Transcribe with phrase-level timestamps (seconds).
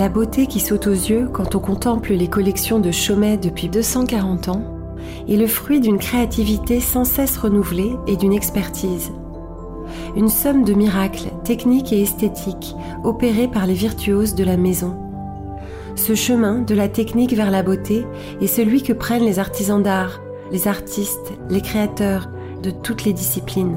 [0.00, 4.48] La beauté qui saute aux yeux quand on contemple les collections de Chaumet depuis 240
[4.48, 4.64] ans
[5.28, 9.12] est le fruit d'une créativité sans cesse renouvelée et d'une expertise.
[10.16, 12.74] Une somme de miracles techniques et esthétiques
[13.04, 14.96] opérés par les virtuoses de la maison.
[15.96, 18.06] Ce chemin de la technique vers la beauté
[18.40, 22.30] est celui que prennent les artisans d'art, les artistes, les créateurs
[22.62, 23.76] de toutes les disciplines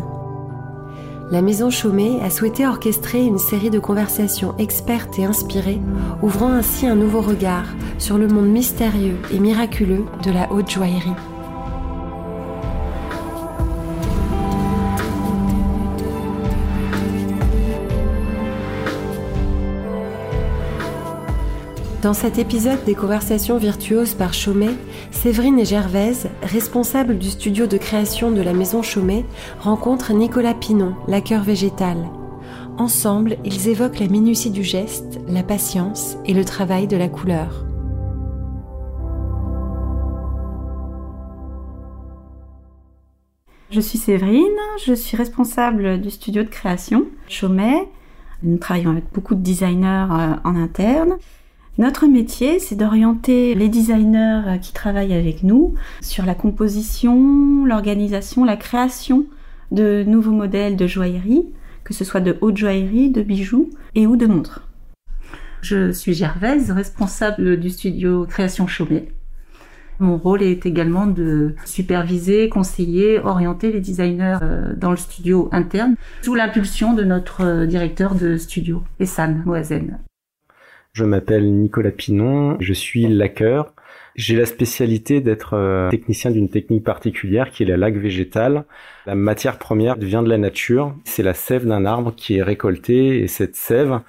[1.33, 5.79] la Maison Chaumet a souhaité orchestrer une série de conversations expertes et inspirées,
[6.21, 7.65] ouvrant ainsi un nouveau regard
[7.97, 11.09] sur le monde mystérieux et miraculeux de la haute joaillerie.
[22.03, 24.75] Dans cet épisode des conversations virtuoses par Chaumet,
[25.11, 29.23] Séverine et Gervaise, responsables du studio de création de la maison Chaumet,
[29.61, 31.95] rencontrent Nicolas Pinon, laqueur végétal.
[32.77, 37.63] Ensemble, ils évoquent la minutie du geste, la patience et le travail de la couleur.
[43.69, 44.43] Je suis Séverine,
[44.85, 47.87] je suis responsable du studio de création Chaumet.
[48.43, 51.15] Nous travaillons avec beaucoup de designers euh, en interne
[51.79, 58.57] notre métier, c'est d'orienter les designers qui travaillent avec nous sur la composition, l'organisation, la
[58.57, 59.25] création
[59.71, 61.47] de nouveaux modèles de joaillerie,
[61.83, 64.67] que ce soit de haute joaillerie, de bijoux et ou de montres.
[65.61, 69.07] Je suis Gervaise, responsable du studio Création Chaumet.
[69.99, 75.95] Mon rôle est également de superviser, conseiller, orienter les designers euh, dans le studio interne
[76.21, 79.99] sous l'impulsion de notre euh, directeur de studio, Essan Moazen.
[80.93, 83.73] Je m'appelle Nicolas Pinon, je suis laqueur.
[84.15, 88.65] J'ai la spécialité d'être euh, technicien d'une technique particulière qui est la laque végétale.
[89.07, 90.95] La matière première vient de la nature.
[91.03, 94.01] C'est la sève d'un arbre qui est récoltée et cette sève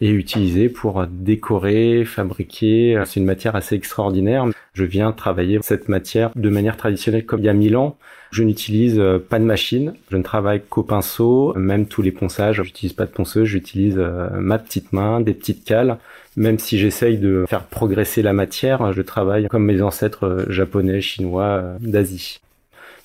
[0.00, 3.02] est utilisée pour décorer, fabriquer.
[3.04, 4.46] C'est une matière assez extraordinaire.
[4.74, 7.96] Je viens travailler cette matière de manière traditionnelle comme il y a mille ans.
[8.30, 12.62] Je n'utilise euh, pas de machine, je ne travaille qu'au pinceau, même tous les ponçages,
[12.62, 15.98] j'utilise pas de ponceuse, j'utilise euh, ma petite main, des petites cales.
[16.38, 21.00] Même si j'essaye de faire progresser la matière, je travaille comme mes ancêtres euh, japonais,
[21.00, 22.38] chinois, d'Asie.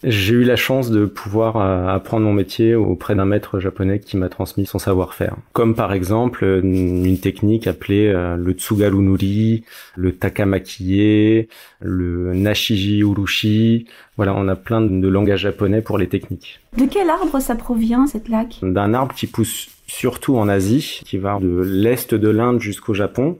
[0.03, 4.17] J'ai eu la chance de pouvoir euh, apprendre mon métier auprès d'un maître japonais qui
[4.17, 5.35] m'a transmis son savoir-faire.
[5.53, 9.63] Comme par exemple une technique appelée euh, le tsugarunuri,
[9.95, 11.47] le takamakie,
[11.79, 13.87] le nashiji urushi.
[14.17, 16.59] Voilà, on a plein de langages japonais pour les techniques.
[16.77, 18.59] De quel arbre ça provient cette laque?
[18.61, 23.37] D'un arbre qui pousse surtout en Asie, qui va de l'est de l'Inde jusqu'au Japon.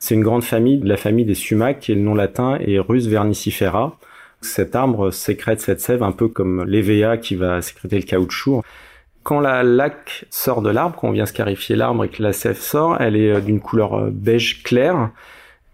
[0.00, 3.06] C'est une grande famille, la famille des sumacs, qui est le nom latin, et Rus
[3.06, 3.96] vernicifera.
[4.40, 8.62] Cet arbre sécrète cette sève un peu comme l'EVA qui va sécréter le caoutchouc.
[9.22, 12.58] Quand la laque sort de l'arbre, quand on vient scarifier l'arbre et que la sève
[12.58, 15.10] sort, elle est euh, d'une couleur euh, beige clair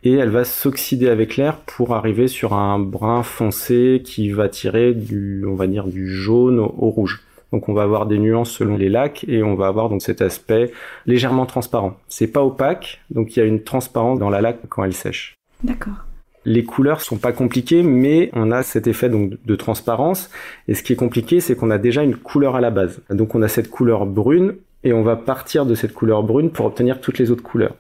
[0.05, 4.93] et elle va s'oxyder avec l'air pour arriver sur un brun foncé qui va tirer
[4.93, 7.22] du, on va dire, du jaune au rouge.
[7.53, 10.23] Donc on va avoir des nuances selon les lacs et on va avoir donc cet
[10.23, 10.71] aspect
[11.07, 11.97] légèrement transparent.
[12.09, 15.35] C'est pas opaque, donc il y a une transparence dans la laque quand elle sèche.
[15.63, 16.05] D'accord.
[16.45, 20.31] Les couleurs sont pas compliquées, mais on a cet effet donc de transparence.
[20.67, 23.03] Et ce qui est compliqué, c'est qu'on a déjà une couleur à la base.
[23.11, 24.55] Donc on a cette couleur brune
[24.85, 27.75] et on va partir de cette couleur brune pour obtenir toutes les autres couleurs.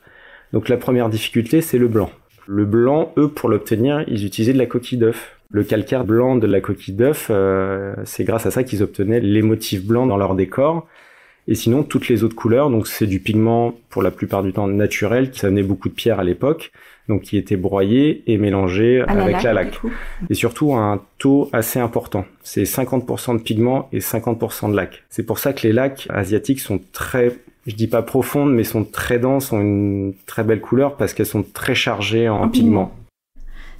[0.52, 2.10] Donc la première difficulté, c'est le blanc.
[2.46, 5.37] Le blanc, eux, pour l'obtenir, ils utilisaient de la coquille d'œuf.
[5.50, 9.42] Le calcaire blanc de la coquille d'œuf, euh, c'est grâce à ça qu'ils obtenaient les
[9.42, 10.86] motifs blancs dans leur décor.
[11.50, 14.68] Et sinon, toutes les autres couleurs, donc c'est du pigment pour la plupart du temps
[14.68, 16.70] naturel, qui venait beaucoup de pierre à l'époque,
[17.08, 19.80] donc qui était broyé et mélangé avec la laque.
[20.28, 22.26] et surtout un taux assez important.
[22.42, 25.04] C'est 50% de pigment et 50% de laque.
[25.08, 27.34] C'est pour ça que les lacs asiatiques sont très,
[27.66, 31.24] je dis pas profondes, mais sont très denses, ont une très belle couleur parce qu'elles
[31.24, 32.92] sont très chargées en, pigment.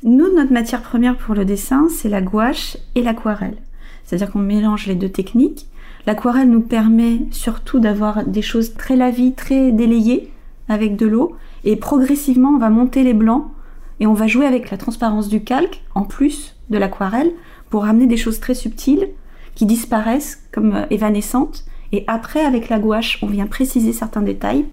[0.04, 3.56] Nous, notre matière première pour le dessin, c'est la gouache et l'aquarelle.
[4.04, 5.66] C'est-à-dire qu'on mélange les deux techniques.
[6.06, 10.30] L'aquarelle nous permet surtout d'avoir des choses très lavies, très délayées
[10.68, 11.36] avec de l'eau.
[11.64, 13.50] Et progressivement, on va monter les blancs
[13.98, 17.32] et on va jouer avec la transparence du calque en plus de l'aquarelle
[17.68, 19.08] pour ramener des choses très subtiles
[19.56, 21.64] qui disparaissent comme euh, évanescentes.
[21.90, 24.66] Et après, avec la gouache, on vient préciser certains détails.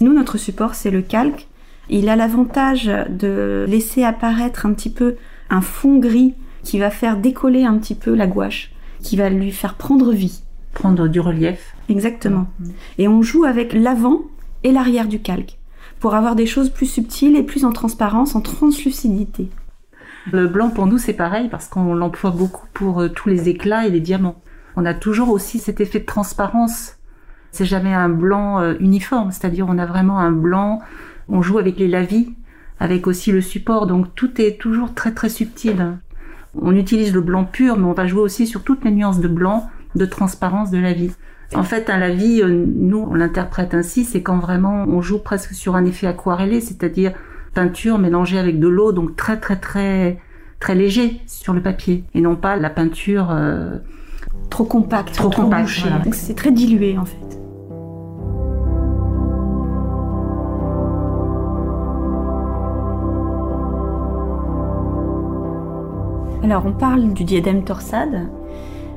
[0.00, 1.47] Nous, notre support, c'est le calque.
[1.90, 5.16] Il a l'avantage de laisser apparaître un petit peu
[5.50, 9.52] un fond gris qui va faire décoller un petit peu la gouache, qui va lui
[9.52, 10.42] faire prendre vie.
[10.74, 11.74] Prendre du relief.
[11.88, 12.46] Exactement.
[12.60, 12.68] Mm.
[12.98, 14.20] Et on joue avec l'avant
[14.64, 15.58] et l'arrière du calque
[16.00, 19.48] pour avoir des choses plus subtiles et plus en transparence, en translucidité.
[20.32, 23.86] Le blanc pour nous c'est pareil parce qu'on l'emploie beaucoup pour euh, tous les éclats
[23.86, 24.40] et les diamants.
[24.76, 26.96] On a toujours aussi cet effet de transparence.
[27.50, 30.80] C'est jamais un blanc euh, uniforme, c'est-à-dire on a vraiment un blanc
[31.28, 32.34] On joue avec les lavis,
[32.80, 35.98] avec aussi le support, donc tout est toujours très très subtil.
[36.60, 39.28] On utilise le blanc pur, mais on va jouer aussi sur toutes les nuances de
[39.28, 41.10] blanc, de transparence de la vie.
[41.54, 45.18] En fait, un la vie, euh, nous, on l'interprète ainsi, c'est quand vraiment on joue
[45.18, 47.12] presque sur un effet aquarellé, c'est-à-dire
[47.54, 50.18] peinture mélangée avec de l'eau, donc très très très
[50.60, 53.78] très léger sur le papier, et non pas la peinture euh,
[54.50, 55.70] trop compacte, trop, compacte.
[56.12, 57.47] C'est très dilué en fait.
[66.48, 68.26] Alors on parle du diadème torsade.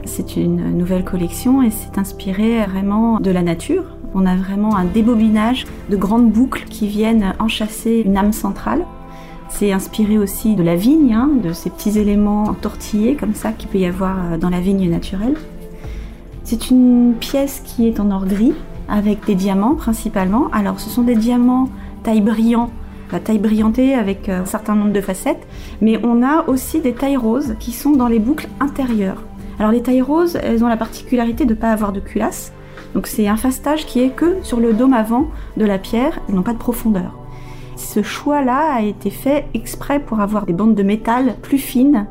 [0.06, 3.84] C'est une nouvelle collection et c'est inspiré vraiment de la nature.
[4.16, 8.86] On a vraiment un débobinage de grandes boucles qui viennent enchasser une âme centrale.
[9.50, 13.68] C'est inspiré aussi de la vigne, hein, de ces petits éléments tortillés comme ça qu'il
[13.68, 15.36] peut y avoir dans la vigne naturelle.
[16.46, 18.54] C'est une pièce qui est en or gris
[18.88, 20.48] avec des diamants principalement.
[20.54, 21.68] Alors ce sont des diamants
[22.04, 22.70] taille brillant
[23.12, 25.48] la taille brillantée avec euh, un certain nombre de facettes,
[25.82, 29.24] mais on a aussi des tailles roses qui sont dans les boucles intérieures.
[29.60, 32.54] Alors les tailles roses, elles ont la particularité de ne pas avoir de culasse,
[32.94, 35.28] donc c'est un fastage qui est que sur le dôme avant
[35.58, 37.18] de la pierre, ils n'ont pas de profondeur.
[37.76, 42.06] Ce choix-là a été fait exprès pour avoir des bandes de métal plus fines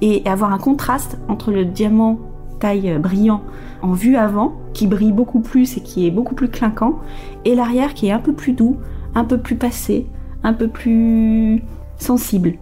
[0.00, 2.18] et avoir un contraste entre le diamant
[2.58, 3.42] taille brillant
[3.82, 6.98] en vue avant, qui brille beaucoup plus et qui est beaucoup plus clinquant,
[7.44, 8.76] et l'arrière qui est un peu plus doux,
[9.14, 10.06] un peu plus passé,
[10.42, 11.62] un peu plus
[11.98, 12.54] sensible.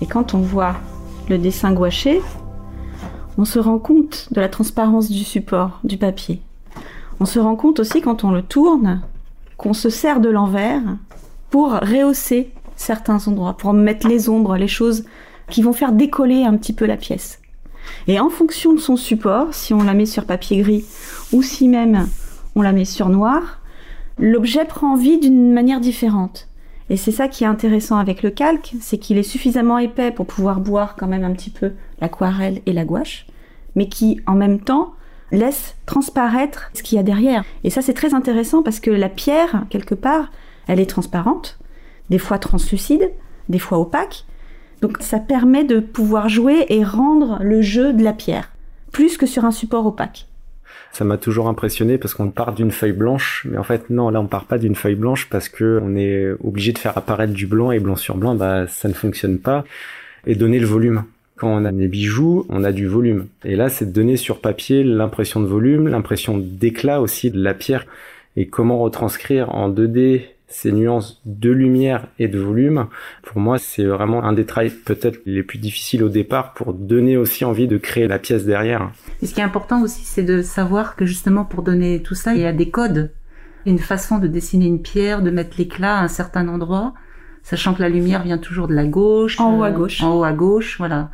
[0.00, 0.76] Et quand on voit
[1.28, 2.20] le dessin gouaché,
[3.38, 6.40] on se rend compte de la transparence du support, du papier.
[7.20, 9.02] On se rend compte aussi quand on le tourne
[9.56, 10.82] qu'on se sert de l'envers
[11.50, 15.04] pour rehausser certains endroits, pour mettre les ombres, les choses
[15.48, 17.40] qui vont faire décoller un petit peu la pièce.
[18.08, 20.84] Et en fonction de son support, si on la met sur papier gris
[21.32, 22.08] ou si même
[22.54, 23.60] on la met sur noir,
[24.18, 26.48] l'objet prend vie d'une manière différente.
[26.88, 30.26] Et c'est ça qui est intéressant avec le calque, c'est qu'il est suffisamment épais pour
[30.26, 33.26] pouvoir boire quand même un petit peu l'aquarelle et la gouache,
[33.74, 34.94] mais qui en même temps
[35.32, 37.44] laisse transparaître ce qu'il y a derrière.
[37.64, 40.30] Et ça c'est très intéressant parce que la pierre, quelque part,
[40.68, 41.58] elle est transparente,
[42.08, 43.10] des fois translucide,
[43.48, 44.24] des fois opaque.
[44.80, 48.52] Donc ça permet de pouvoir jouer et rendre le jeu de la pierre,
[48.92, 50.28] plus que sur un support opaque
[50.96, 54.18] ça m'a toujours impressionné parce qu'on part d'une feuille blanche, mais en fait non, là
[54.18, 57.46] on part pas d'une feuille blanche parce que on est obligé de faire apparaître du
[57.46, 59.64] blanc et blanc sur blanc, bah ça ne fonctionne pas
[60.26, 61.04] et donner le volume.
[61.36, 63.26] Quand on a des bijoux, on a du volume.
[63.44, 67.52] Et là, c'est de donner sur papier l'impression de volume, l'impression d'éclat aussi de la
[67.52, 67.84] pierre
[68.36, 72.86] et comment retranscrire en 2D ces nuances de lumière et de volume,
[73.22, 77.16] pour moi, c'est vraiment un des travaux peut-être les plus difficiles au départ pour donner
[77.16, 78.90] aussi envie de créer la pièce derrière.
[79.22, 82.34] Et ce qui est important aussi, c'est de savoir que justement pour donner tout ça,
[82.34, 83.12] il y a des codes,
[83.66, 86.94] une façon de dessiner une pierre, de mettre l'éclat à un certain endroit,
[87.42, 89.40] sachant que la lumière vient toujours de la gauche.
[89.40, 90.02] En haut à gauche.
[90.02, 91.10] En haut à gauche, voilà.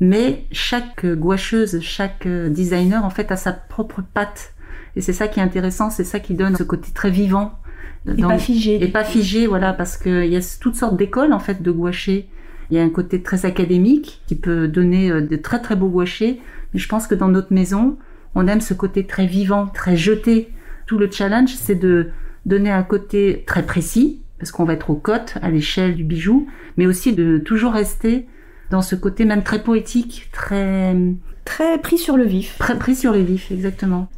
[0.00, 4.54] Mais chaque gouacheuse, chaque designer, en fait, a sa propre patte.
[4.96, 7.58] Et c'est ça qui est intéressant, c'est ça qui donne ce côté très vivant
[8.06, 8.82] et pas figé.
[8.82, 12.28] Et pas figé, voilà, parce qu'il y a toutes sortes d'écoles en fait de gouaché.
[12.70, 15.88] Il y a un côté très académique qui peut donner euh, de très très beaux
[15.88, 16.40] gouachés,
[16.72, 17.98] mais je pense que dans notre maison,
[18.34, 20.48] on aime ce côté très vivant, très jeté.
[20.86, 22.08] Tout le challenge, c'est de
[22.46, 26.48] donner un côté très précis, parce qu'on va être aux cotes, à l'échelle du bijou,
[26.76, 28.26] mais aussi de toujours rester
[28.70, 30.96] dans ce côté même très poétique, très...
[31.44, 32.56] Très pris sur le vif.
[32.58, 34.08] Très pris sur le vif, exactement.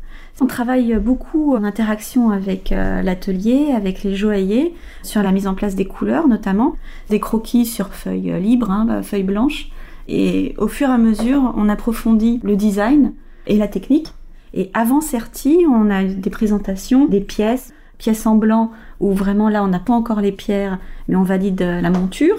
[0.41, 4.75] On travaille beaucoup en interaction avec euh, l'atelier, avec les joailliers,
[5.05, 6.75] sur la mise en place des couleurs notamment,
[7.09, 9.69] des croquis sur feuilles libres, hein, bah, feuilles blanches.
[10.09, 13.13] Et au fur et à mesure, on approfondit le design
[13.47, 14.13] et la technique.
[14.55, 19.63] Et avant Certi, on a des présentations, des pièces, pièces en blanc, où vraiment là,
[19.63, 22.37] on n'a pas encore les pierres, mais on valide la monture.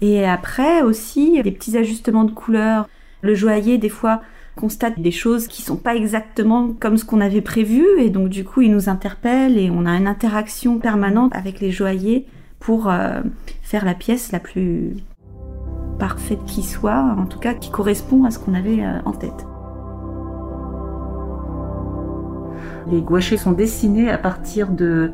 [0.00, 2.88] Et après aussi, des petits ajustements de couleurs.
[3.22, 4.20] Le joaillier, des fois,
[4.56, 8.42] constate des choses qui sont pas exactement comme ce qu'on avait prévu et donc du
[8.42, 12.26] coup il nous interpelle et on a une interaction permanente avec les joailliers
[12.58, 13.20] pour euh,
[13.62, 14.94] faire la pièce la plus
[15.98, 19.46] parfaite qui soit, en tout cas qui correspond à ce qu'on avait euh, en tête.
[22.90, 25.12] Les gouachés sont dessinés à partir de...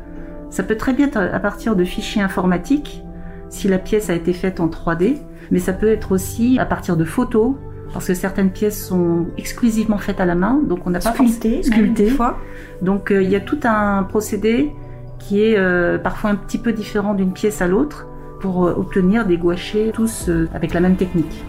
[0.49, 3.03] Ça peut très bien être à partir de fichiers informatiques,
[3.49, 5.17] si la pièce a été faite en 3D,
[5.51, 7.55] mais ça peut être aussi à partir de photos,
[7.93, 11.61] parce que certaines pièces sont exclusivement faites à la main, donc on n'a pas sculpté,
[11.61, 12.09] sculpté.
[12.09, 12.39] Fois.
[12.81, 14.73] Donc euh, il y a tout un procédé
[15.19, 18.07] qui est euh, parfois un petit peu différent d'une pièce à l'autre
[18.41, 21.43] pour euh, obtenir des gouachés tous avec la même technique.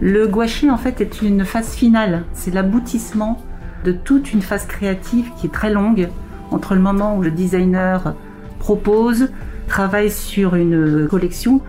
[0.00, 3.40] Le gouaché en fait est une phase finale, c'est l'aboutissement
[3.84, 6.08] de toute une phase créative qui est très longue
[6.50, 8.14] entre le moment où le designer
[8.58, 9.28] propose,
[9.68, 11.60] travaille sur une collection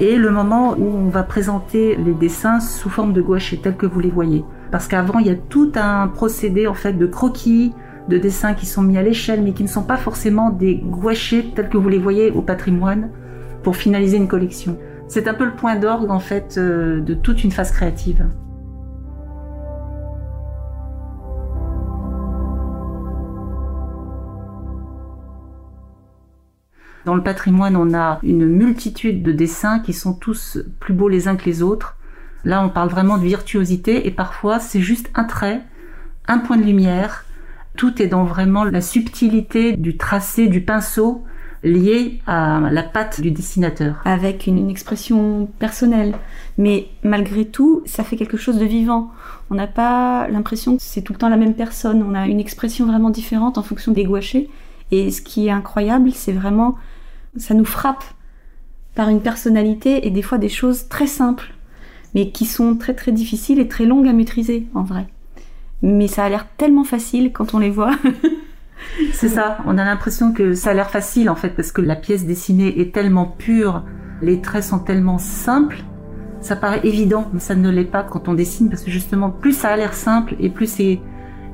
[0.00, 3.86] et le moment où on va présenter les dessins sous forme de gouache tels que
[3.86, 4.44] vous les voyez.
[4.70, 7.72] Parce qu'avant, il y a tout un procédé en fait de croquis,
[8.08, 11.52] de dessins qui sont mis à l'échelle, mais qui ne sont pas forcément des gouachés
[11.54, 13.10] tels que vous les voyez au patrimoine
[13.62, 14.76] pour finaliser une collection.
[15.08, 18.26] C'est un peu le point d'orgue en fait euh, de toute une phase créative.
[27.04, 31.28] Dans le patrimoine, on a une multitude de dessins qui sont tous plus beaux les
[31.28, 31.96] uns que les autres.
[32.44, 35.62] Là, on parle vraiment de virtuosité et parfois c'est juste un trait,
[36.28, 37.24] un point de lumière.
[37.76, 41.24] Tout est dans vraiment la subtilité du tracé du pinceau
[41.64, 44.00] lié à la patte du dessinateur.
[44.04, 46.14] Avec une, expression personnelle.
[46.58, 49.10] Mais malgré tout, ça fait quelque chose de vivant.
[49.50, 52.02] On n'a pas l'impression que c'est tout le temps la même personne.
[52.02, 54.50] On a une expression vraiment différente en fonction des gouachés.
[54.90, 56.76] Et ce qui est incroyable, c'est vraiment
[57.36, 58.04] ça nous frappe
[58.94, 61.54] par une personnalité et des fois des choses très simples,
[62.14, 65.06] mais qui sont très très difficiles et très longues à maîtriser en vrai.
[65.82, 67.94] Mais ça a l'air tellement facile quand on les voit.
[69.12, 71.96] C'est ça, on a l'impression que ça a l'air facile en fait parce que la
[71.96, 73.82] pièce dessinée est tellement pure,
[74.22, 75.82] les traits sont tellement simples,
[76.40, 79.56] ça paraît évident, mais ça ne l'est pas quand on dessine parce que justement plus
[79.56, 81.00] ça a l'air simple et plus c'est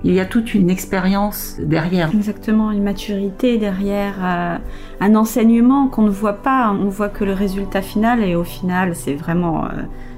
[0.02, 2.10] il y a toute une expérience derrière.
[2.14, 4.56] Exactement, une maturité derrière, euh,
[5.00, 6.70] un enseignement qu'on ne voit pas.
[6.72, 9.68] On voit que le résultat final et au final c'est vraiment euh,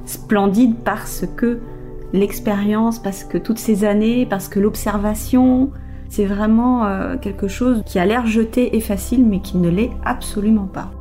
[0.04, 1.58] splendide parce que
[2.12, 5.70] l'expérience, parce que toutes ces années, parce que l'observation,
[6.08, 9.90] c'est vraiment euh, quelque chose qui a l'air jeté et facile mais qui ne l'est
[10.04, 10.92] absolument pas.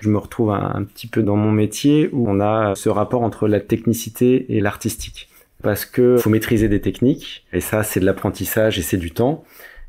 [0.00, 3.46] Je me retrouve un, petit peu dans mon métier où on a ce rapport entre
[3.46, 5.28] la technicité et l'artistique
[5.62, 9.44] parce que faut maîtriser des techniques et ça c'est de l'apprentissage et c'est du temps.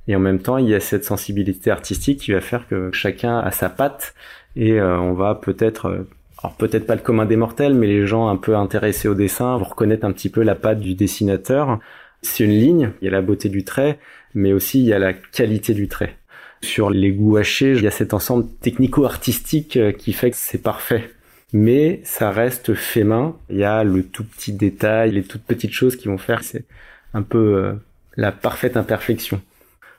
[0.07, 3.39] Et en même temps il y a cette sensibilité artistique qui va faire que chacun
[3.39, 4.13] a sa patte
[4.55, 6.09] et euh, on va peut-être euh,
[6.41, 9.57] alors peut-être pas le commun des mortels mais les gens un peu intéressés au dessin
[9.57, 11.79] vont reconnaître un petit peu la patte du dessinateur.
[12.21, 13.99] C'est une ligne il y a la beauté du trait
[14.33, 16.17] mais aussi il y a la qualité du trait.
[16.61, 20.61] Sur les goûts hachés il y a cet ensemble technico-artistique euh, qui fait que c'est
[20.61, 21.09] parfait
[21.53, 23.37] mais ça reste fait main.
[23.49, 26.65] Il y a le tout petit détail, les toutes petites choses qui vont faire, c'est
[27.13, 27.73] un peu euh,
[28.17, 29.39] la parfaite imperfection.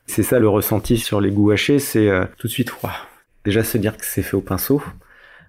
[0.06, 2.90] C'est ça le ressenti sur les goûts hachés, c'est euh, tout de suite, wow.
[3.44, 4.82] déjà se dire que c'est fait au pinceau.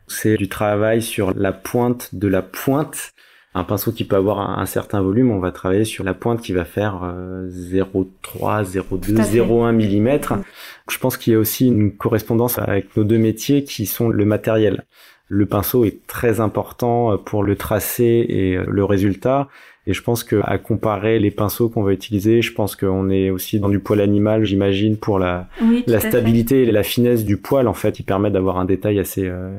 [0.07, 3.11] C'est du travail sur la pointe de la pointe.
[3.55, 6.51] Un pinceau qui peut avoir un, certain volume, on va travailler sur la pointe qui
[6.51, 7.15] va faire
[7.49, 10.43] 0,3, 0,2, 0,1 mm.
[10.91, 14.25] Je pense qu'il y a aussi une correspondance avec nos deux métiers qui sont le
[14.25, 14.83] matériel.
[15.27, 19.47] Le pinceau est très important euh, pour le tracé et euh, le résultat.
[19.87, 23.29] Et je pense que à comparer les pinceaux qu'on va utiliser, je pense qu'on est
[23.29, 25.47] aussi dans du poil animal, j'imagine, pour la,
[25.85, 29.27] la stabilité et la finesse du poil, en fait, qui permet d'avoir un détail assez
[29.27, 29.55] euh,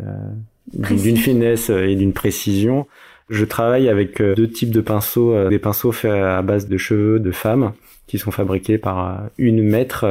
[0.73, 2.89] d'une finesse et d'une précision.
[3.31, 7.31] Je travaille avec deux types de pinceaux, des pinceaux faits à base de cheveux de
[7.31, 7.73] femmes
[8.09, 10.07] qui sont fabriqués par une maître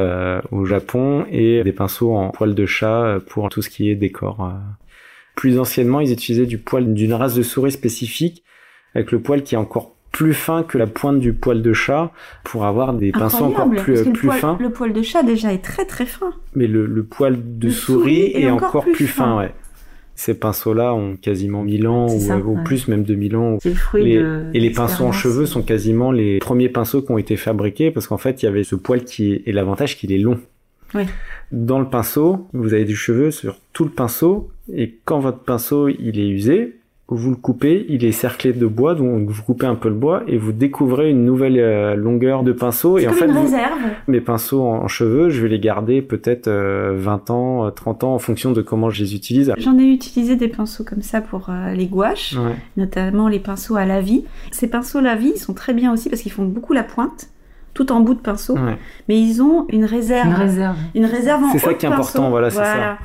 [0.50, 4.50] au Japon et des pinceaux en poil de chat pour tout ce qui est décor.
[5.36, 8.42] Plus anciennement, ils utilisaient du poil d'une race de souris spécifique,
[8.94, 12.10] avec le poil qui est encore plus fin que la pointe du poil de chat
[12.42, 14.56] pour avoir des pinceaux encore plus, plus fins.
[14.58, 16.32] Le poil de chat déjà est très très fin.
[16.54, 19.52] Mais le, le poil de souris, est, encore, plus, fin, ouais.
[20.14, 23.58] Ces pinceaux-là ont quasiment 1000 ans ou, plus, même 2000 ans.
[23.62, 27.36] Le fruit et les pinceaux en cheveux sont quasiment les premiers pinceaux qui ont été
[27.36, 30.18] fabriqués parce qu'en fait, il y avait ce poil qui est, et l'avantage qu'il est
[30.18, 30.40] long.
[30.94, 31.02] Oui.
[31.52, 35.88] Dans le pinceau, vous avez du cheveu sur tout le pinceau, et quand votre pinceau
[35.88, 39.76] il est usé, vous le coupez, il est cerclé de bois, donc vous coupez un
[39.76, 42.98] peu le bois et vous découvrez une nouvelle euh, longueur de pinceau.
[42.98, 43.78] Et en fait, une réserve.
[44.08, 48.14] mes pinceaux en, cheveux, je vais les garder peut-être 20 euh, ans, 30 euh, ans
[48.14, 49.52] en fonction de comment je les utilise.
[49.56, 52.34] J'en ai utilisé des pinceaux comme ça pour les gouaches,
[52.76, 54.24] notamment les pinceaux à la vie.
[54.50, 57.28] Ces pinceaux à la vie sont très bien aussi parce qu'ils font beaucoup la pointe
[57.72, 58.56] tout en bout de pinceau,
[59.08, 60.26] mais ils ont une réserve.
[60.26, 60.76] Une réserve.
[60.94, 62.98] Une réserve en C'est ça qui est important, voilà, c'est ça.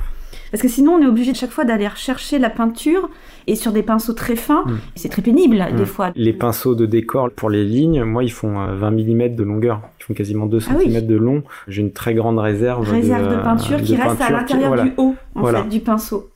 [0.50, 3.08] Parce que sinon, on est obligé de chaque fois d'aller rechercher la peinture
[3.46, 4.64] et sur des pinceaux très fins.
[4.66, 4.78] Mm.
[4.94, 5.86] C'est très pénible, des mm.
[5.86, 6.12] fois.
[6.14, 9.80] Les pinceaux de décor pour les lignes, moi, ils font 20 euh, mm de longueur.
[10.00, 11.42] Ils font quasiment 2 ah cm de long.
[11.68, 12.88] J'ai une très grande réserve.
[12.88, 16.30] Réserve de, peinture qui reste à l'intérieur du haut, en fait, du pinceau.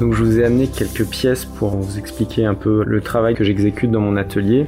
[0.00, 3.44] Donc je vous ai amené quelques pièces pour vous expliquer un peu le travail que
[3.44, 4.66] j'exécute dans mon atelier.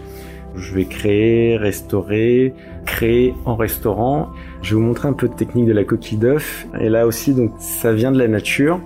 [0.54, 2.52] Je vais créer, restaurer,
[2.84, 4.28] créer en restaurant.
[4.60, 6.66] Je vais vous montrer un peu de technique de la coquille d'œuf.
[6.78, 8.78] Et là aussi, donc, ça vient de la nature.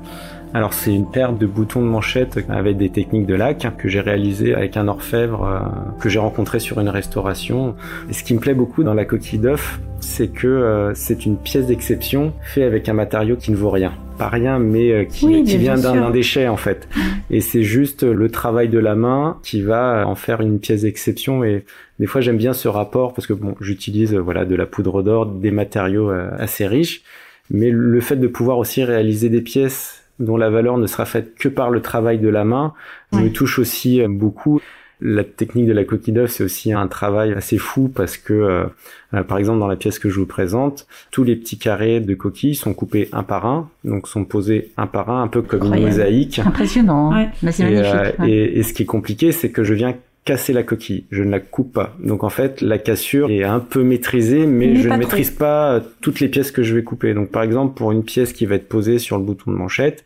[0.57, 4.01] Alors c'est une paire de boutons de manchette avec des techniques de lac que j'ai
[4.01, 7.75] réalisé avec un orfèvre euh, que j'ai rencontré sur une restauration.
[8.09, 11.37] Et ce qui me plaît beaucoup dans la coquille d'œuf, c'est que euh, c'est une
[11.37, 13.93] pièce d'exception faite avec un matériau qui ne vaut rien.
[14.17, 16.89] Pas rien, mais euh, qui, Oui, qui vient d'un déchet en fait.
[17.31, 21.45] Et c'est juste le travail de la main qui va en faire une pièce d'exception.
[21.45, 21.67] Et
[21.99, 25.27] des fois j'aime bien ce rapport parce que bon, j'utilise voilà de la poudre d'or,
[25.27, 27.03] des matériaux assez riches,
[27.51, 31.35] mais le fait de pouvoir aussi réaliser des pièces dont la valeur ne sera faite
[31.37, 32.73] que par le travail de la main
[33.12, 33.23] Ouais.
[33.23, 34.61] me touche aussi euh, beaucoup.
[35.02, 38.64] La technique de la coquille d'œuf, c'est aussi un travail assez fou parce que, euh,
[39.12, 42.14] euh, par exemple, dans la pièce que je vous présente, tous les petits carrés de
[42.14, 45.75] coquilles sont coupés un par un, donc sont posés un par un, un peu comme
[45.75, 46.38] une mosaïque.
[46.38, 47.12] Impressionnant.
[47.12, 47.25] hein.
[47.25, 47.28] Ouais.
[47.42, 47.94] Mais c'est magnifique.
[47.94, 48.30] euh, ouais.
[48.30, 49.94] et- et ce qui est compliqué, c'est que je viens
[50.26, 51.06] casser la coquille.
[51.11, 51.97] Je ne la coupe pas.
[51.99, 54.99] Donc en fait, la cassure est un peu maîtrisée, mais, Mais je ne trop.
[54.99, 57.14] maîtrise pas euh, toutes les pièces que je vais couper.
[57.14, 60.04] Donc par exemple, pour une pièce qui va être posée sur le bouton de manchette,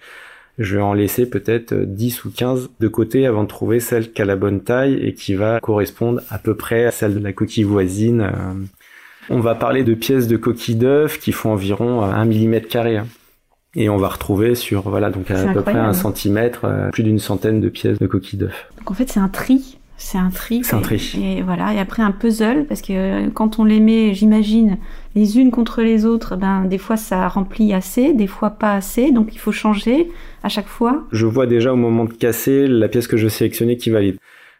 [0.58, 4.12] je vais en laisser peut-être euh, 10 ou 15 de côté avant de trouver celle
[4.12, 7.20] qui a la bonne taille et qui va correspondre à peu près à celle de
[7.20, 8.20] la coquille voisine.
[8.20, 8.52] euh.
[9.30, 12.96] On va parler de pièces de coquille d'œuf qui font environ euh, 1 mm carré.
[12.98, 13.06] hein.
[13.76, 17.20] Et on va retrouver sur, voilà, donc à peu près un centimètre, euh, plus d'une
[17.20, 18.66] centaine de pièces de coquille d'œuf.
[18.78, 19.78] Donc en fait, c'est un tri.
[20.02, 20.62] C'est un tri.
[20.64, 21.20] C'est un Et- tri.
[21.22, 21.74] Et voilà.
[21.74, 24.78] Et après, un puzzle, parce que euh, quand on les met, j'imagine,
[25.14, 29.12] les unes contre les autres, ben, des fois ça remplit assez, des fois pas assez.
[29.12, 30.10] Donc il faut changer
[30.42, 31.04] à chaque fois.
[31.12, 34.16] Je vois déjà au moment de casser la pièce que je sélectionnais qui valide.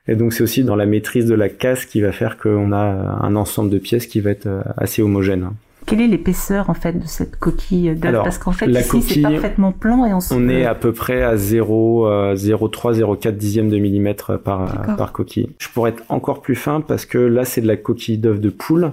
[0.09, 3.19] Et donc c'est aussi dans la maîtrise de la casse qui va faire qu'on a
[3.23, 5.51] un ensemble de pièces qui va être euh, assez homogène.
[5.87, 9.03] Quelle est l'épaisseur en fait de cette coquille d'œuf Alors, Parce qu'en fait la ici
[9.03, 12.95] c'est parfaitement plan et on, se- On est à peu près à 0, euh, 0,3,
[12.95, 15.51] 0,4 dixième de millimètre par, coquille.
[15.59, 18.50] Je pourrais être encore plus fin parce que là c'est de la coquille d'œuf de
[18.50, 18.93] poule.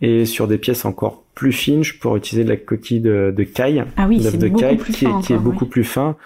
[0.00, 3.42] Et sur des pièces encore plus fines, je pourrais utiliser de la coquille de, de
[3.44, 3.84] caille.
[3.96, 5.70] Ah oui, d'œuf de beaucoup caille plus qui, est, qui beaucoup oui.
[5.70, 6.16] plus fin.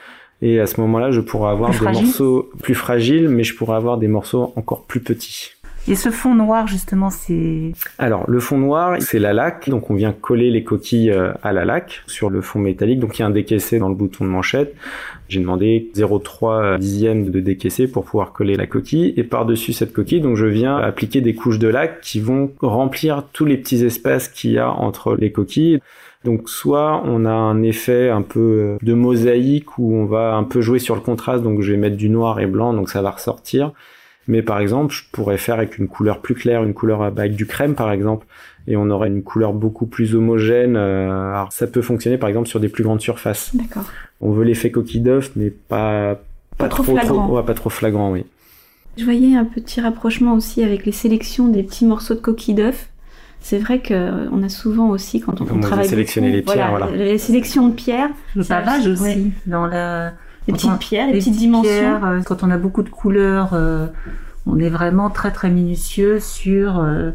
[0.40, 3.54] Et à ce moment-là, je pourrais avoir Plus des fragile morceaux plus fragiles, mais je
[3.56, 5.50] pourrais avoir des morceaux encore plus petits.
[5.86, 9.68] Et ce fond noir justement c'est Alors, le fond noir, c'est la laque.
[9.70, 13.00] Donc, on vient coller les coquilles euh, à la laque sur le fond métallique.
[13.00, 14.74] Donc, il y a un décaissé dans le bouton de manchette.
[15.28, 19.14] J'ai demandé 0,3 dixième de décaissé pour pouvoir coller la coquille.
[19.16, 23.24] Et par-dessus cette coquille, donc, je viens appliquer des couches de laque qui vont remplir
[23.32, 25.80] tous les petits espaces qu'il y a entre les coquilles.
[26.24, 30.44] Donc soit on a un effet un peu euh, de mosaïque où on va un
[30.44, 33.02] peu jouer sur le contraste, donc je vais mettre du noir et blanc, donc ça
[33.02, 33.72] va ressortir.
[34.28, 37.46] Mais par exemple, je pourrais faire avec une couleur plus claire, une couleur avec du
[37.46, 38.26] crème par exemple,
[38.66, 40.76] et on aurait une couleur beaucoup plus homogène.
[40.76, 43.50] euh, Alors ça peut fonctionner par exemple sur des plus grandes surfaces.
[43.56, 43.84] D'accord.
[44.20, 46.20] On veut l'effet coquille d'œuf, mais pas
[46.58, 47.28] Pas trop flagrant.
[47.30, 48.24] ouais, pas trop flagrant, oui.
[48.98, 52.88] Je voyais un petit rapprochement aussi avec les sélections des petits morceaux de coquilles d'œuf.
[53.40, 56.70] C'est vrai que on a souvent aussi quand on, on travaille sélectionné beaucoup, les pierres,
[56.70, 56.90] voilà.
[56.90, 59.18] les sélections de pierres, le Ça, pavage aussi ouais.
[59.46, 60.12] dans la
[60.48, 61.70] les petites on- pierres, les, les petites petites dimensions.
[61.70, 63.86] pierres, euh, quand on a beaucoup de couleurs, euh,
[64.46, 67.10] on est vraiment très très minutieux sur euh,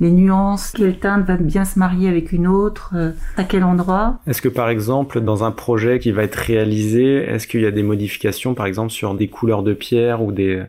[0.00, 4.18] les nuances, quelle teinte va bien se marier avec une autre, euh, à quel endroit.
[4.26, 7.70] Est-ce que par exemple, dans un projet qui va être réalisé, est-ce qu'il y a
[7.70, 10.62] des modifications, par exemple, sur des couleurs de pierre ou des,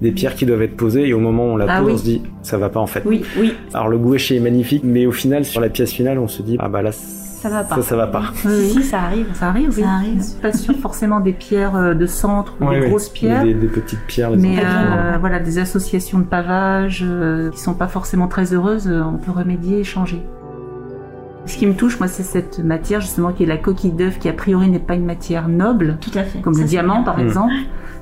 [0.00, 1.92] des pierres qui doivent être posées et au moment où on la Ah pose, oui.
[1.94, 3.02] on se dit, ça va pas en fait.
[3.06, 6.28] Oui, oui, Alors le gouache est magnifique, mais au final, sur la pièce finale, on
[6.28, 7.76] se dit, ah bah là, ça va pas.
[7.76, 8.24] Ça, ça va pas.
[8.34, 9.26] si, si, ça arrive.
[9.34, 9.82] Ça arrive, oui.
[9.82, 10.22] Ça arrive.
[10.42, 13.44] Pas sûr forcément des pierres euh, de centre ou des grosses pierres.
[13.44, 14.30] Des, des petites pierres.
[14.30, 18.88] les Mais euh, voilà, des associations de pavage euh, qui sont pas forcément très heureuses,
[18.88, 20.20] euh, on peut remédier et changer.
[21.46, 24.28] Ce qui me touche, moi, c'est cette matière justement qui est la coquille d'œuf, qui
[24.28, 26.40] a priori n'est pas une matière noble, Tout à fait.
[26.40, 27.02] comme Ça, le diamant bien.
[27.04, 27.26] par Mm.
[27.26, 27.54] exemple.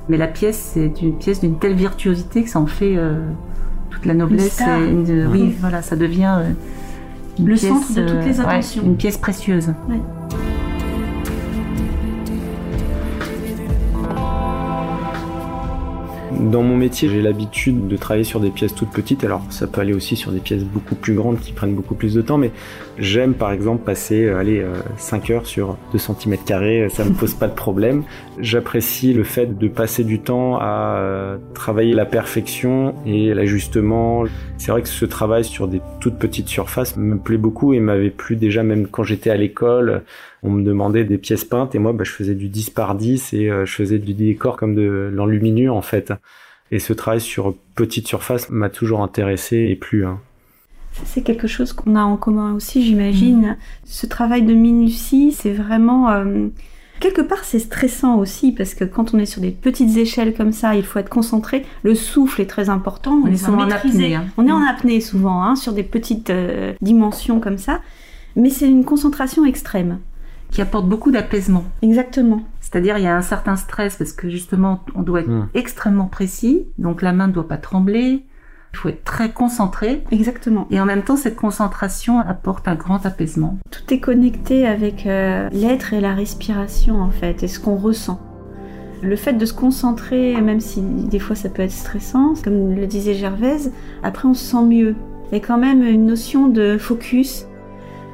[0.09, 3.19] Mais la pièce, c'est une pièce d'une telle virtuosité que ça en fait euh,
[3.91, 4.53] toute la noblesse.
[4.53, 4.79] star.
[4.81, 6.49] et une- oui, voilà, ça devient euh,
[7.39, 8.83] une Le pièce, centre de toutes les euh, ouais, attentions.
[8.83, 9.69] une pièce précieuse.
[16.51, 19.23] Dans mon métier, j'ai l'habitude de travailler sur des pièces toutes petites.
[19.23, 22.13] Alors, ça peut aller aussi sur des pièces beaucoup plus grandes qui prennent beaucoup plus
[22.13, 22.51] de temps, mais
[22.97, 27.13] j'aime par exemple passer euh, allez, euh, 5 heures sur 2 cm carrés, ça me
[27.13, 28.03] pose pas de problème.
[28.39, 34.25] J'apprécie le fait de passer du temps à euh, travailler la perfection et l'ajustement.
[34.57, 38.09] C'est vrai que ce travail sur des toutes petites surfaces me plaît beaucoup et m'avait
[38.09, 40.03] plu déjà même quand j'étais à l'école.
[40.43, 43.33] On me demandait des pièces peintes et moi bah, je faisais du 10 par 10
[43.33, 46.13] et euh, je faisais du décor comme de l'enluminure en fait.
[46.71, 50.05] Et ce travail sur petite surface m'a toujours intéressé et plu.
[50.05, 50.19] hein.
[50.95, 53.57] Ça, C'est quelque chose qu'on a en commun aussi, j'imagine.
[53.85, 56.09] Ce travail de minutie, c'est vraiment...
[56.09, 56.47] euh,
[57.01, 60.53] Quelque part, c'est stressant aussi, parce que quand on est sur des petites échelles comme
[60.53, 61.65] ça, il faut être concentré.
[61.83, 63.19] Le souffle est très important.
[63.21, 64.25] On est souvent en apnée, hein.
[64.37, 67.81] On est en apnée souvent, hein, sur des petites euh, dimensions comme ça.
[68.37, 69.99] Mais c'est une concentration extrême.
[70.51, 71.65] Qui apporte beaucoup d'apaisement.
[71.81, 72.41] Exactement.
[72.61, 75.47] C'est-à-dire, il y a un certain stress parce que justement, on doit être Hmm.
[75.53, 76.63] extrêmement précis.
[76.77, 78.23] Donc, la main ne doit pas trembler.
[78.75, 80.03] Il faut être très concentré.
[80.11, 80.67] Exactement.
[80.69, 83.57] Et en même temps, cette concentration apporte un grand apaisement.
[83.71, 88.19] Tout est connecté avec euh, l'être et la respiration en fait, et ce qu'on ressent.
[89.01, 92.85] Le fait de se concentrer, même si des fois ça peut être stressant, comme le
[92.85, 93.71] disait Gervaise,
[94.03, 94.95] après on se sent mieux.
[95.31, 97.47] Il y a quand même une notion de focus,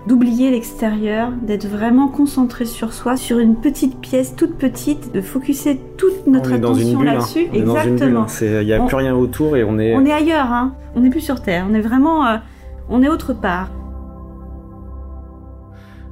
[0.07, 5.79] d'oublier l'extérieur, d'être vraiment concentré sur soi, sur une petite pièce toute petite, de focuser
[5.97, 7.05] toute notre attention hein.
[7.05, 7.47] là-dessus.
[7.53, 8.21] Exactement.
[8.21, 8.27] hein.
[8.27, 9.95] C'est- Il n'y a On- plus rien autour et on est.
[9.95, 10.73] On est ailleurs, hein.
[10.95, 11.65] On n'est plus sur Terre.
[11.69, 12.37] On est vraiment, euh,
[12.89, 13.69] on est autre part.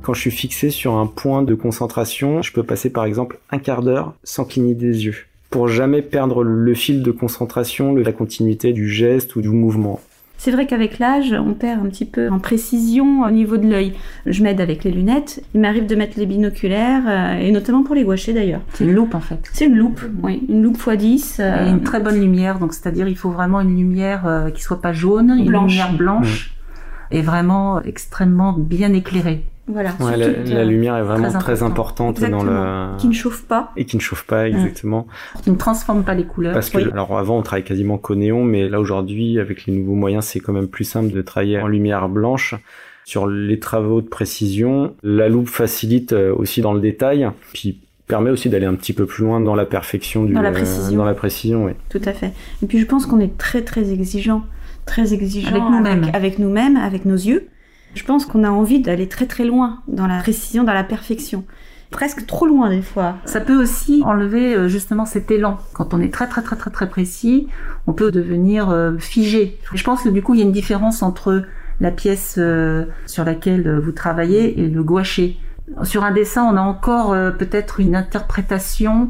[0.02, 3.60] Quand je suis fixé sur un point de concentration, je peux passer par exemple un
[3.60, 5.16] quart d'heure sans cligner des yeux.
[5.50, 10.00] Pour jamais perdre le fil de concentration, la continuité du geste ou du mouvement.
[10.42, 13.92] C'est vrai qu'avec l'âge, on perd un petit peu en précision au niveau de l'œil.
[14.26, 15.44] Je m'aide avec les lunettes.
[15.54, 18.62] Il m'arrive de mettre les binoculaires, euh, et notamment pour les gouacher d'ailleurs.
[18.74, 19.50] C'est une loupe, en fait.
[19.52, 21.42] C'est une loupe, oui, une loupe x10.
[21.42, 22.58] euh, Et une très bonne lumière.
[22.58, 26.56] Donc, c'est-à-dire, il faut vraiment une lumière euh, qui soit pas jaune, une lumière blanche.
[27.12, 29.44] Et vraiment extrêmement bien éclairée.
[29.72, 29.92] Voilà.
[30.00, 32.10] Ouais, la, lumière est vraiment très très, important.
[32.10, 32.98] importante dans le.
[32.98, 33.72] Qui ne chauffe pas.
[33.78, 35.08] Et qui ne chauffe pas exactement.
[35.44, 36.54] Qui ne transforme pas les couleurs.
[36.54, 36.90] Parce que, Oui.
[36.92, 40.40] alors avant, on travaillait quasiment qu'au néon, mais là aujourd'hui, avec les nouveaux moyens, c'est
[40.40, 42.56] quand même plus simple de travailler en lumière blanche.
[43.06, 48.30] Sur les travaux de précision, la loupe facilite euh, aussi dans le détail, puis permet
[48.30, 50.98] aussi d'aller un petit peu plus loin dans la perfection du, Dans la euh, précision.
[50.98, 51.72] dans la précision, oui.
[51.90, 52.34] Tout à fait.
[52.62, 54.44] Et puis je pense qu'on est très très exigeant,
[54.86, 56.04] très exigeant Avec nous-mêmes.
[56.04, 57.48] avec, avec nous-mêmes, avec nos yeux.
[57.96, 61.44] Je pense qu'on a envie d'aller très très loin dans la précision, dans la perfection.
[61.92, 63.16] Presque trop loin des fois.
[63.26, 65.58] Ça peut aussi enlever euh, justement cet élan.
[65.74, 67.48] Quand on est très très très très très précis,
[67.88, 69.58] on peut devenir euh, figé.
[69.74, 71.44] Je pense que du coup, il y a une différence entre
[71.80, 75.38] la pièce euh, sur laquelle vous travaillez et le gouaché.
[75.84, 79.10] Sur un dessin, on a encore euh, peut-être une interprétation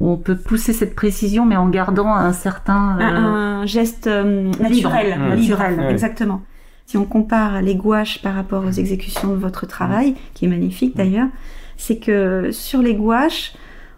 [0.00, 2.98] où on peut pousser cette précision, mais en gardant un certain...
[3.00, 5.18] euh, Un, un geste euh, naturel.
[5.18, 5.28] Mmh.
[5.34, 5.90] Naturel, Ouais.
[5.90, 6.42] exactement.
[6.88, 10.96] Si on compare les gouaches par rapport aux exécutions de votre travail, qui est magnifique
[10.96, 11.28] d'ailleurs,
[11.76, 13.52] c'est que sur les gouaches,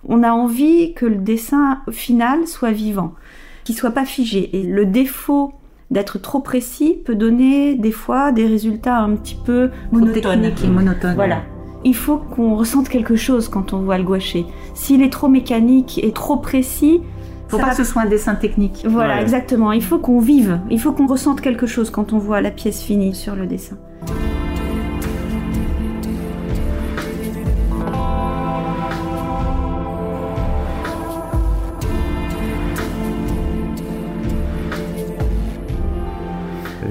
[0.09, 3.15] on a envie que le dessin final soit vivant,
[3.63, 4.59] qu'il soit pas figé.
[4.59, 5.53] Et le défaut
[5.93, 10.53] d'être trop précis peut donner des fois des résultats un petit peu monotones.
[10.73, 11.15] monotone.
[11.15, 11.43] Voilà.
[11.85, 14.47] Il faut qu'on ressente quelque chose quand on voit le gouaché.
[14.75, 17.03] S'il est trop mécanique et trop précis,
[17.51, 18.85] Faut ça pas va que ce soit un dessin technique.
[18.89, 19.23] voilà, Ouais.
[19.23, 19.73] exactement.
[19.73, 22.81] Il faut qu'on vive, il faut qu'on ressente quelque chose quand on voit la pièce
[22.83, 23.77] finie sur le dessin.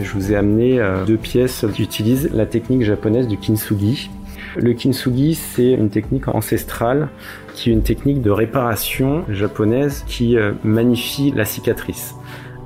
[0.01, 4.09] Je vous ai amené euh, deux pièces qui utilisent la technique japonaise du kintsugi.
[4.55, 7.09] Le kintsugi, c'est une technique ancestrale
[7.59, 12.15] qui est une technique de réparation japonaise qui euh, magnifie la cicatrice.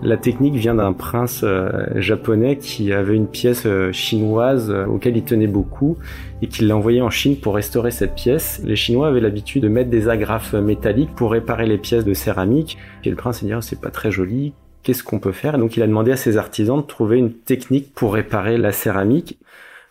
[0.03, 5.23] La technique vient d'un prince euh, japonais qui avait une pièce euh, chinoise auquel il
[5.23, 5.97] tenait beaucoup
[6.43, 8.61] et qui l'a envoyée en Chine pour restaurer cette pièce.
[8.63, 12.77] Les Chinois avaient l'habitude de mettre des agrafes métalliques pour réparer les pièces de céramique.
[13.03, 14.53] Et le prince s'est dit, Ah, c'est pas très joli,
[14.83, 15.55] qu'est-ce qu'on peut faire?
[15.55, 18.71] Et donc il a demandé à ses artisans de trouver une technique pour réparer la
[18.71, 19.39] céramique.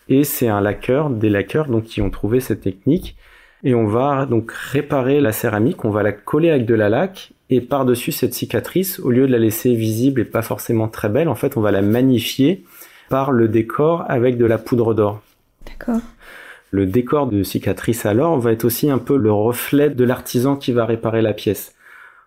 [0.09, 3.17] Et c'est un laqueur, des laqueurs donc qui ont trouvé cette technique.
[3.65, 7.33] Et on va donc réparer la céramique, on va la coller avec de la laque
[7.49, 11.29] et par-dessus cette cicatrice, au lieu de la laisser visible et pas forcément très belle,
[11.29, 12.65] en fait on va la magnifier
[13.09, 15.23] par le décor avec de la poudre d'or.
[15.67, 16.01] D'accord.
[16.71, 20.73] Le décor de cicatrice alors va être aussi un peu le reflet de l'artisan qui
[20.73, 21.75] va réparer la pièce.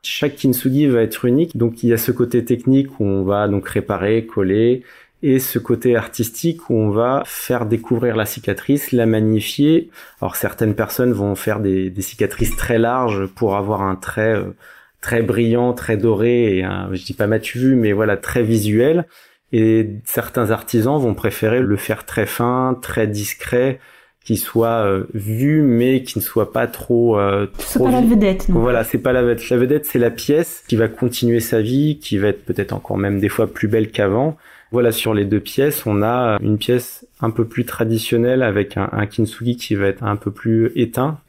[0.04, 3.48] Chaque kintsugi va être unique, donc il y a ce côté technique où on va
[3.48, 4.84] donc réparer, coller,
[5.24, 9.90] et ce côté artistique où on va faire découvrir la cicatrice, la magnifier.
[10.22, 14.56] Alors certaines personnes vont faire des, des cicatrices très larges pour avoir un trait euh,
[15.02, 19.06] très brillant, très doré, et un, je dis pas matu vu, mais voilà très visuel.
[19.52, 23.80] Et certains artisans vont préférer le faire très fin, très discret,
[24.24, 28.02] qui soit euh, vu mais qui ne soit pas trop euh, C'est trop pas la
[28.02, 29.50] vedette, non voilà, c'est pas la vedette.
[29.50, 32.98] La vedette, c'est la pièce qui va continuer sa vie, qui va être peut-être encore
[32.98, 34.36] même des fois plus belle qu'avant.
[34.72, 38.90] Voilà, sur les deux pièces, on a une pièce un peu plus traditionnelle avec un,
[38.92, 41.20] un kintsugi qui va être un peu plus éteint,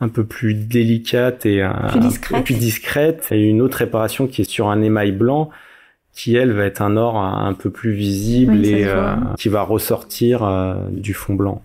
[0.00, 2.40] un peu plus délicate et un, Plus discrète.
[2.40, 3.28] et plus discrète.
[3.32, 5.50] Et une autre réparation qui est sur un émail blanc,
[6.14, 9.62] qui elle va être un or un, peu plus visible Oui, et euh, qui va
[9.62, 11.62] ressortir euh, du fond blanc.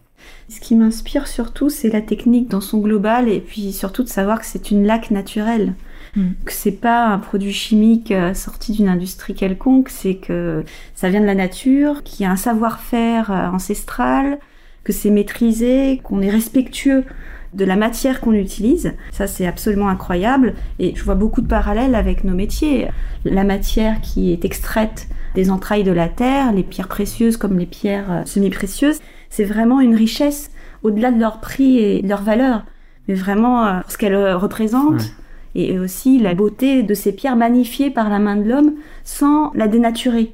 [0.50, 4.40] Ce qui m'inspire surtout, c'est la technique dans son global et puis surtout de savoir
[4.40, 5.76] que c'est une laque naturelle.
[6.16, 6.30] Mm.
[6.46, 10.64] Que c'est pas un produit chimique euh, sorti d'une industrie quelconque, c'est que
[10.96, 14.40] ça vient de la nature, qu'il y a un savoir-faire euh, ancestral,
[14.84, 17.04] que c'est maîtrisé, qu'on est respectueux
[17.54, 18.94] de la matière qu'on utilise.
[19.12, 20.54] Ça, c'est absolument incroyable.
[20.78, 22.88] Et je vois beaucoup de parallèles avec nos métiers.
[23.26, 27.66] La matière qui est extraite des entrailles de la terre, les pierres précieuses comme les
[27.66, 32.64] pierres euh, semi-précieuses, c'est vraiment une richesse au-delà de leur prix et de leur valeur,
[33.08, 35.12] mais vraiment ce qu'elles représentent.
[35.56, 39.68] Et aussi la beauté de ces pierres magnifiées par la main de l'homme sans la
[39.68, 40.34] dénaturer.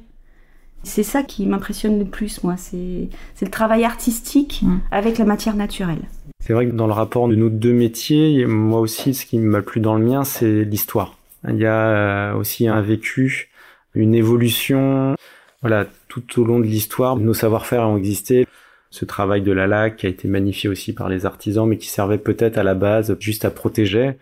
[0.82, 2.56] C'est ça qui m'impressionne le plus, moi.
[2.56, 3.08] C'est
[3.42, 4.78] le travail artistique mm.
[4.92, 6.02] avec la matière naturelle.
[6.38, 9.62] C'est vrai que dans le rapport de nos deux métiers, moi aussi, ce qui m'a
[9.62, 11.18] plu dans le mien, c'est l'histoire.
[11.48, 11.88] Il y a
[12.30, 13.50] euh, aussi un vécu,
[13.94, 15.16] une évolution.
[15.60, 18.46] Voilà, tout au long de l'histoire, nos savoir-faire ont existé.
[18.90, 21.88] Ce travail de la laque qui a été magnifié aussi par les artisans, mais qui
[21.88, 24.12] servait peut-être à la base juste à protéger.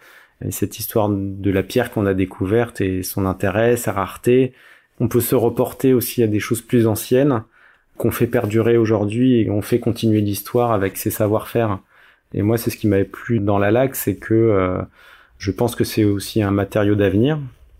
[0.44, 4.52] Et cette histoire de la pierre qu'on a découverte et son intérêt, sa rareté,
[5.00, 7.42] on peut se reporter aussi à des choses plus anciennes
[7.96, 11.78] qu'on fait perdurer aujourd'hui et on fait continuer l'histoire avec ses savoir-faire.
[12.32, 14.82] Et moi, c'est ce qui m'avait plu dans la laque, c'est que euh,
[15.38, 17.38] je pense que c'est aussi un matériau d'avenir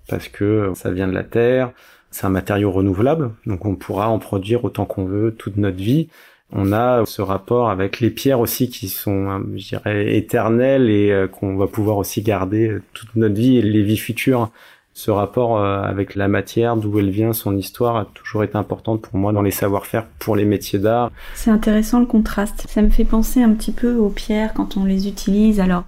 [0.09, 1.73] parce que ça vient de la terre,
[2.11, 6.09] c'est un matériau renouvelable, donc on pourra en produire autant qu'on veut toute notre vie.
[6.53, 11.27] On a ce rapport avec les pierres aussi qui sont, je dirais, éternelles et euh,
[11.27, 14.51] qu'on va pouvoir aussi garder toute notre vie et les vies futures
[14.95, 19.03] ce rapport euh, avec la matière, d'où elle vient, son histoire, a toujours été importante
[19.03, 21.11] pour moi dans les savoir-faire pour les métiers d'art.
[21.35, 22.67] C'est intéressant le contraste.
[22.69, 25.59] Ça me fait penser un petit peu aux pierres quand on les utilise.
[25.59, 25.83] Alors,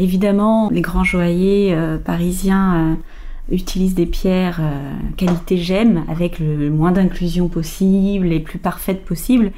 [0.00, 4.60] évidemment, les grands joailliers euh, parisiens euh, utilisent des pierres
[5.16, 9.52] qualité gemme avec le moins d'inclusion possible, les plus parfaites possibles.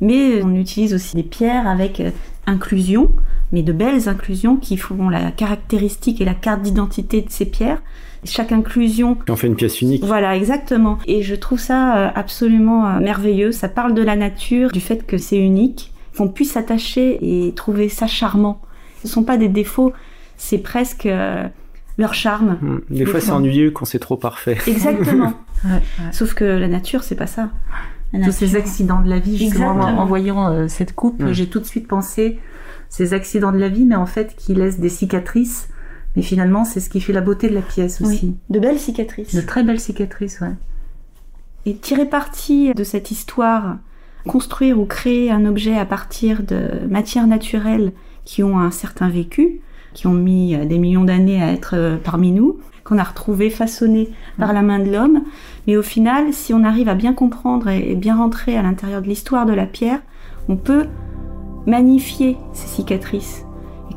[0.00, 2.02] Mais on utilise aussi des pierres avec
[2.46, 3.10] inclusion,
[3.52, 7.82] mais de belles inclusions qui font la caractéristique et la carte d'identité de ces pierres.
[8.24, 9.16] Chaque inclusion.
[9.28, 10.04] on fait une pièce unique.
[10.04, 10.98] Voilà, exactement.
[11.06, 13.52] Et je trouve ça euh, absolument euh, merveilleux.
[13.52, 17.88] Ça parle de la nature, du fait que c'est unique, qu'on puisse s'attacher et trouver
[17.88, 18.60] ça charmant.
[19.02, 19.92] Ce ne sont pas des défauts,
[20.36, 21.46] c'est presque euh,
[21.96, 22.58] leur charme.
[22.60, 22.80] Hmm.
[22.90, 24.58] Des, fois, c'est ennuyeux quand c'est trop parfait.
[24.66, 25.34] Exactement.
[26.12, 27.50] Sauf que la nature, c'est pas ça.
[28.12, 31.32] Tous ces accidents de la vie, justement, en, voyant cette coupe, hmm.
[31.32, 32.38] j'ai tout de suite pensé
[32.88, 35.68] ces accidents de la vie, mais en fait qui laissent des cicatrices
[36.18, 38.36] mais finalement, c'est ce qui fait la beauté de la pièce aussi.
[38.50, 39.36] De belles cicatrices.
[39.36, 40.54] De très belles cicatrices, ouais.
[41.64, 43.76] Et tirer parti de cette histoire,
[44.26, 47.92] construire ou créer un objet à partir de matières naturelles
[48.24, 49.60] qui ont un certain vécu,
[49.94, 53.50] qui ont mis euh, des millions d'années à être euh, parmi nous, qu'on a retrouvé
[53.50, 55.22] façonné par la main de l'homme.
[55.66, 59.08] Mais au final, si on arrive à bien comprendre et bien rentrer à l'intérieur de
[59.08, 60.00] l'histoire de la pierre,
[60.48, 60.86] on peut
[61.66, 63.44] magnifier ces cicatrices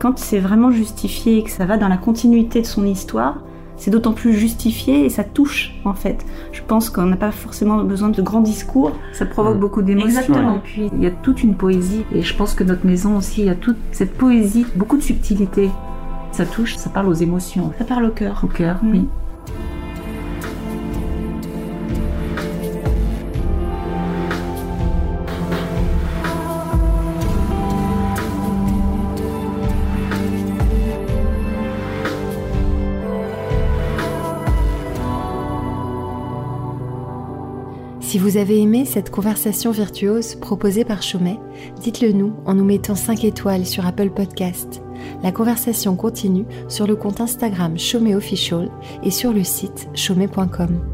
[0.02, 3.44] quand c'est vraiment justifié et que ça va dans la continuité de son histoire,
[3.78, 6.26] c'est d'autant plus justifié et ça touche en fait.
[6.52, 8.94] Je pense qu'on n'a pas forcément besoin de grands discours.
[9.14, 10.22] Ça provoque beaucoup d'émotions.
[10.22, 10.56] Exactement.
[10.56, 13.42] Et puis il y a toute une poésie et je pense que notre maison aussi,
[13.42, 15.70] il y a toute cette poésie, beaucoup de subtilité.
[16.32, 17.72] Ça touche, ça parle aux émotions.
[17.78, 18.42] Ça parle au cœur.
[18.44, 18.92] Au cœur, mm.
[18.92, 19.08] oui.
[38.12, 41.40] Si vous avez aimé cette conversation virtuose proposée par Chaumet,
[41.82, 44.82] dites-le nous en nous mettant 5 étoiles sur Apple Podcast.
[45.24, 48.70] La conversation continue sur le compte Instagram Chaumet Official
[49.04, 50.91] et sur le site chaumet.com.